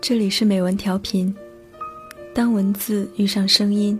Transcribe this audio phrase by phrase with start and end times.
[0.00, 1.34] 这里是美文调频，
[2.32, 3.98] 当文字遇上声音，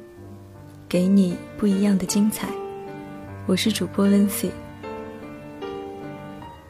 [0.88, 2.48] 给你不一样的精彩。
[3.46, 4.50] 我是主播 Lindsay，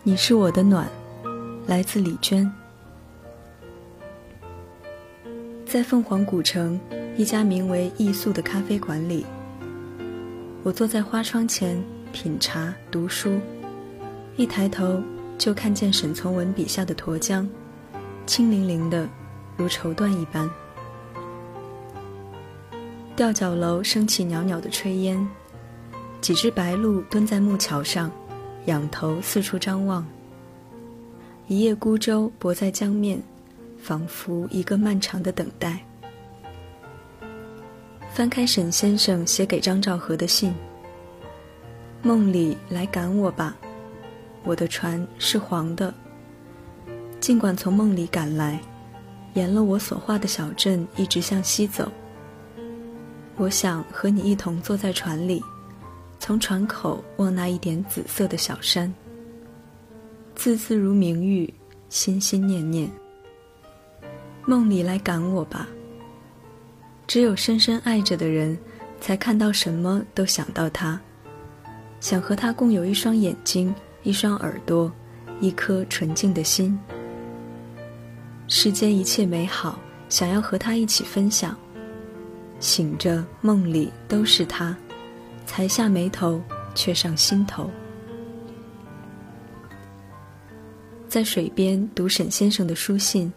[0.02, 0.88] 你是我的暖，
[1.66, 2.50] 来自李娟。
[5.66, 6.80] 在凤凰古城
[7.16, 9.26] 一家名为艺宿的咖啡馆里，
[10.62, 11.82] 我坐在花窗前
[12.12, 13.38] 品茶读书，
[14.36, 15.02] 一抬头
[15.38, 17.48] 就看见沈从文笔下的沱江，
[18.26, 19.08] 清凌凌的。
[19.54, 20.50] 如绸缎一般，
[23.14, 25.28] 吊脚楼升起袅袅的炊烟，
[26.22, 28.10] 几只白鹭蹲在木桥上，
[28.64, 30.04] 仰头四处张望。
[31.48, 33.22] 一叶孤舟泊在江面，
[33.78, 35.78] 仿佛一个漫长的等待。
[38.10, 40.52] 翻开沈先生写给张兆和的信
[42.02, 43.54] ：“梦里来赶我吧，
[44.44, 45.92] 我的船是黄的。
[47.20, 48.60] 尽管从梦里赶来。”
[49.34, 51.90] 沿了我所画的小镇一直向西走。
[53.36, 55.42] 我想和你一同坐在船里，
[56.18, 58.92] 从船口望那一点紫色的小山。
[60.34, 61.50] 字字如明玉，
[61.88, 62.90] 心心念念。
[64.44, 65.66] 梦里来赶我吧。
[67.06, 68.58] 只有深深爱着的人，
[69.00, 71.00] 才看到什么都想到他，
[72.00, 74.90] 想和他共有一双眼睛，一双耳朵，
[75.40, 76.76] 一颗纯净的心。
[78.48, 81.56] 世间一切美好，想要和他一起分享。
[82.58, 84.76] 醒着梦里都是他，
[85.46, 86.40] 才下眉头，
[86.74, 87.70] 却上心头。
[91.08, 93.32] 在水边读沈先生的书信，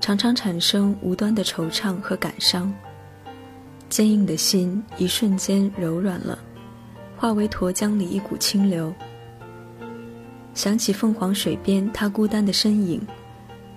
[0.00, 2.72] 常常产生无端的惆怅和感伤。
[3.88, 6.38] 坚硬的心一瞬间柔软了，
[7.16, 8.92] 化为沱江里一股清流。
[10.54, 13.00] 想起凤凰水边他孤单的身影，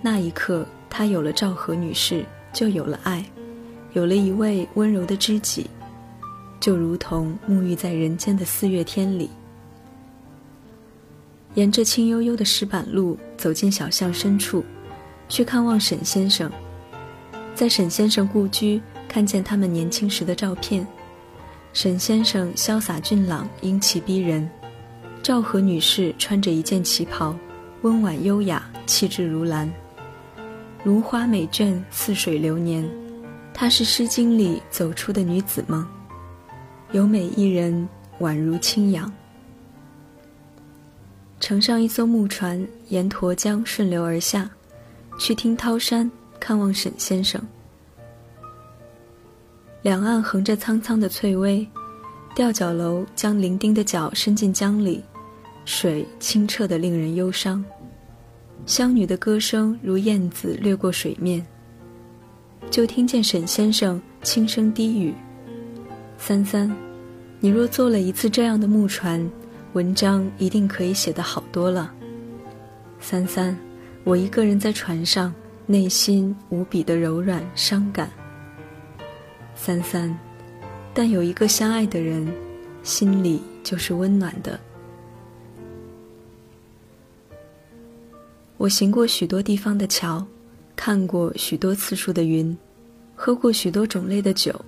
[0.02, 0.66] 那一刻。
[0.90, 3.24] 他有了赵和女士，就有了爱，
[3.94, 5.70] 有了一位温柔的知己，
[6.60, 9.30] 就如同沐浴在人间的四月天里。
[11.54, 14.64] 沿着青幽幽的石板路走进小巷深处，
[15.28, 16.50] 去看望沈先生。
[17.54, 20.88] 在沈先生故居看见他们年轻时的照片，
[21.74, 24.48] 沈先生潇洒俊朗，英气逼人；
[25.22, 27.36] 赵和女士穿着一件旗袍，
[27.82, 29.72] 温婉优雅，气质如兰。
[30.84, 32.88] 如花美眷，似水流年。
[33.54, 35.90] 她是《诗经》里走出的女子吗，
[36.92, 37.88] 有美一人，
[38.20, 39.12] 宛如清扬。
[41.40, 44.50] 乘上一艘木船，沿沱江顺流而下，
[45.20, 47.42] 去听涛山，看望沈先生。
[49.82, 51.68] 两岸横着苍苍的翠微，
[52.38, 55.04] 吊脚楼将伶仃的脚伸进江里，
[55.66, 57.66] 水清澈的令人忧伤。
[58.68, 61.44] 湘女的歌声如燕子掠过水面，
[62.70, 65.16] 就听见沈先生轻声低语
[66.20, 66.72] ：“三三，
[67.40, 69.28] 你若坐了一次这样的木船，
[69.74, 71.92] 文章一定可以写得好多了。
[73.00, 73.58] 三三，
[74.04, 75.34] 我一个人在船上，
[75.66, 78.08] 内心无比的柔软伤感。
[79.56, 80.16] 三三，
[80.98, 82.28] 但有一个相爱的人，
[82.82, 84.60] 心里就是温暖的。”
[88.58, 90.26] 我行过许多地方的桥，
[90.76, 92.58] 看过许多次数的云，
[93.16, 94.60] 喝过许多种类的酒，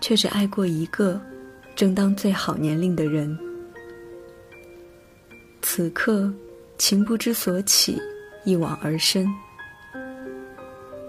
[0.00, 1.20] 却只爱过一个
[1.76, 3.38] 正当最好年龄的人。
[5.60, 6.32] 此刻，
[6.78, 8.00] 情不知所起，
[8.46, 9.28] 一往而深。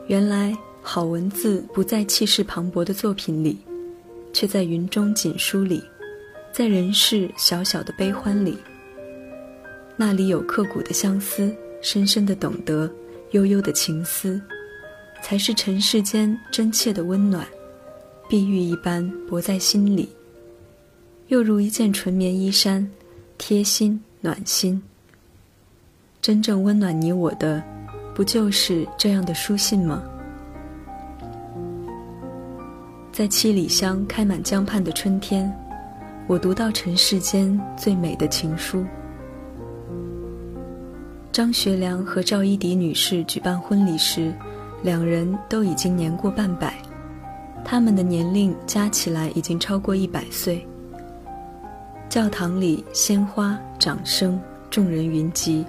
[0.08, 3.58] 原来，好文字不在气势磅礴的作品里，
[4.42, 5.84] 却在云中锦书里，
[6.52, 8.58] 在人世小小的悲欢里。
[9.96, 12.92] 那里有刻骨的相思，深深的懂得，
[13.34, 14.42] 悠悠的情思，
[15.22, 17.46] 才是尘世间真切的温暖，
[18.28, 20.10] 碧玉一般薄在心里，
[21.28, 22.90] 又如一件纯棉衣衫，
[23.38, 24.82] 贴心暖心。
[26.20, 27.62] 真正温暖你我的，
[28.16, 30.02] 不就是这样的书信吗？
[33.12, 35.54] 在七里香开满江畔的春天，
[36.28, 38.86] 我读到尘世间最美的情书。
[41.30, 44.34] 张学良和赵一荻女士举办婚礼时，
[44.82, 46.74] 两人都已经年过半百，
[47.66, 50.66] 他们的年龄加起来已经超过一百岁。
[52.08, 55.66] 教堂里鲜花、掌声，众人云集，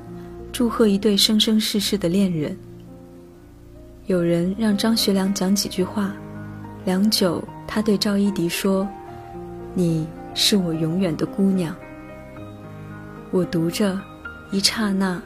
[0.53, 2.57] 祝贺一对生生世世的恋人。
[4.07, 6.15] 有人让张学良讲几句话，
[6.85, 8.89] 良久，他对赵一迪说
[9.75, 11.75] ：“你是我永远的姑娘。”
[13.31, 13.99] 我读着，
[14.51, 15.21] 一刹那。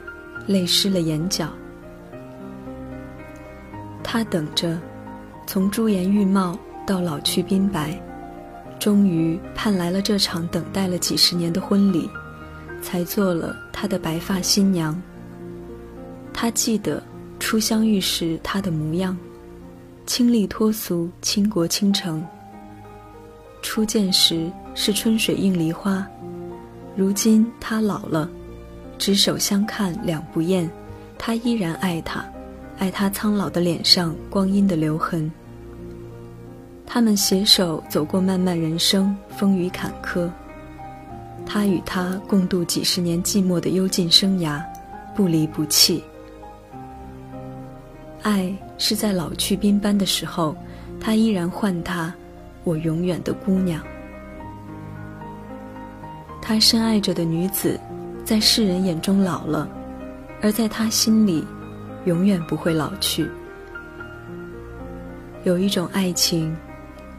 [0.45, 1.49] 泪湿了眼角。
[4.01, 4.79] 他等着，
[5.45, 8.01] 从朱颜玉貌到老去鬓白，
[8.79, 12.09] 终于盼来了这场等待了几十年的婚礼，
[12.81, 14.97] 才做了他的白发新娘。
[16.33, 17.03] 他记得
[17.41, 19.17] 初相遇时他的模样，
[20.07, 22.25] 清丽脱俗，倾国倾城。
[23.61, 26.07] 初见时是春水映梨花，
[26.95, 28.27] 如今他老了，
[28.97, 30.67] 执手相看两不厌，
[31.17, 32.25] 他依然爱他。
[32.77, 35.29] 爱他苍老的脸上光阴的留痕。
[36.85, 40.29] 他们携手走过漫漫人生，风雨坎坷。
[41.45, 44.63] 他与他共度几十年寂寞的幽静生涯，
[45.13, 46.01] 不离不弃。
[48.23, 50.55] 爱是在老去鬓斑的时候，
[50.99, 52.13] 他依然唤她，
[52.63, 53.81] 我永远的姑娘。
[56.41, 57.79] 他深爱着的女子，
[58.23, 59.69] 在世人眼中老了，
[60.41, 61.45] 而在他心里。
[62.05, 63.29] 永远不会老去。
[65.43, 66.55] 有一种爱情，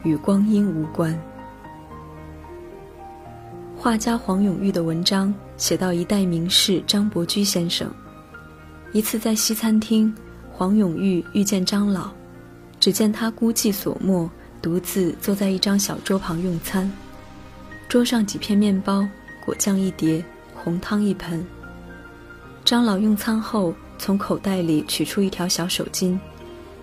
[0.02, 1.14] 与光阴无关。
[3.76, 7.86] 画家黄永玉的文章写到一代名士张伯驹先生。
[8.92, 10.10] 一次在西餐厅，
[10.58, 12.10] 黄永玉遇见张老，
[12.80, 14.28] 只见他孤寂所没，
[14.60, 16.90] 独自坐在一张小桌旁用餐。
[17.88, 19.06] 桌上几片面包，
[19.46, 20.24] 果酱一碟，
[20.56, 21.46] 红汤一盆。
[22.64, 23.72] 张老用餐后。
[24.00, 26.16] 从口袋里取出一条小手巾，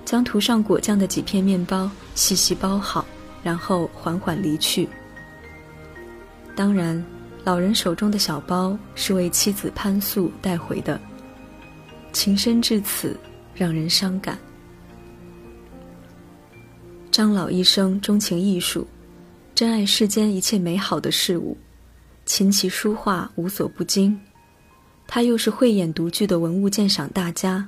[0.04, 3.06] 将涂上果酱的几片面包细细包好，
[3.42, 4.90] 然后缓缓离去。
[6.54, 7.02] 当然，
[7.46, 11.00] 老人手中的小包是为妻子潘素带回的。
[12.12, 13.18] 情深至此，
[13.56, 14.38] 让人伤感。
[17.10, 18.86] 张老一生钟情艺术，
[19.56, 21.58] 珍爱世间一切美好的事物，
[22.26, 24.20] 琴棋书画无所不精。
[25.08, 27.66] 他又是慧眼独具的文物鉴赏大家，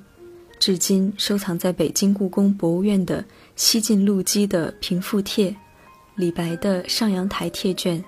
[0.59, 3.23] 至今收藏在北京故宫博物院的
[3.55, 5.49] 西晋陆机的《平复帖》，
[6.15, 8.03] 李白的《上阳台帖卷》，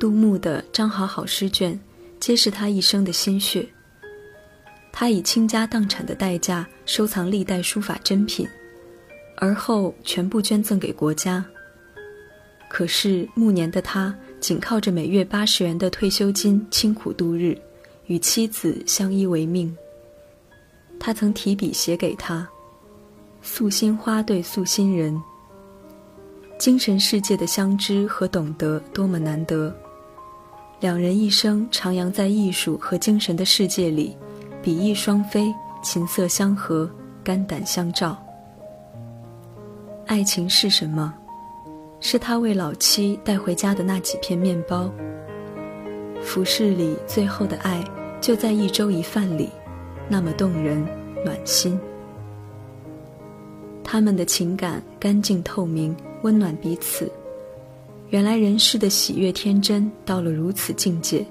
[0.00, 1.74] 杜牧的《张好好诗卷》，
[2.18, 3.68] 皆是他一生的心血。
[4.98, 8.48] 他以倾家荡产的代价收藏历代书法珍品，
[9.36, 11.44] 而后全部捐赠给国家。
[12.66, 17.54] 可是暮年的他，仅靠着每月八十元的退休金，清苦度日。
[18.06, 19.76] 与妻子相依为命。
[20.98, 22.48] 他曾提笔写给他
[23.42, 25.20] ：“素心花对素心人。”
[26.56, 29.76] 精神世界的相知和懂得多么难得！
[30.78, 34.16] 两人一生徜徉在艺术和精神的世界里，
[34.66, 36.90] 比翼双飞，琴瑟相和，
[37.22, 38.20] 肝胆相照。
[40.06, 41.14] 爱情是什么？
[42.00, 44.90] 是他为老妻带回家的那几片面包。
[46.20, 47.80] 服饰里最后的爱，
[48.20, 49.48] 就在一粥一饭里，
[50.08, 50.84] 那么动人
[51.24, 51.78] 暖心。
[53.84, 57.08] 他们的情感干净透明，温暖彼此。
[58.10, 61.24] 原来人世的喜悦天真到了如此境界，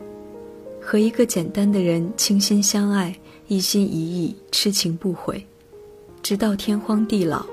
[0.81, 3.13] 和一个简单的人倾心相爱，
[3.47, 5.45] 一心一意，痴情不悔，
[6.23, 7.45] 直到天荒地老，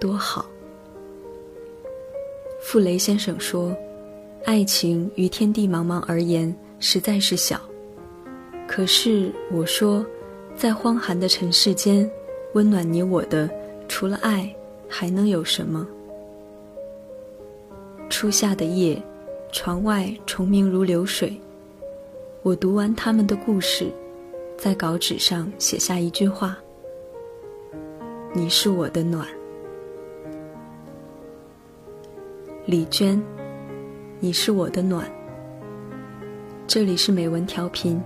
[0.00, 0.46] 多好。
[2.62, 3.76] 傅雷先生说
[4.44, 7.58] ：“爱情于天地茫茫而言。”实在是小，
[8.68, 10.04] 可是我说，
[10.54, 12.10] 在荒寒的尘世间，
[12.52, 13.48] 温暖你我的，
[13.88, 14.54] 除了爱，
[14.86, 15.86] 还能有什么？
[18.10, 19.02] 初夏的夜，
[19.50, 21.34] 窗外虫鸣如流水。
[22.42, 23.90] 我读完他们的故事，
[24.64, 26.56] 在稿纸上写下一句话
[28.32, 29.28] ：“你是我的暖。”
[32.64, 33.22] 李娟，
[34.20, 35.06] 你是我的暖。
[36.66, 38.00] 这里是美文调频，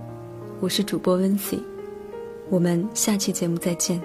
[0.59, 1.57] 我是主播温 C，
[2.49, 4.01] 我们下期节目再见。